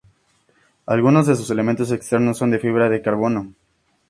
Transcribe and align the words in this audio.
Algunos 0.87 1.27
de 1.27 1.35
sus 1.35 1.51
elementos 1.51 1.91
externos 1.91 2.35
son 2.39 2.49
de 2.49 2.57
fibra 2.57 2.89
de 2.89 3.03
carbono. 3.03 3.53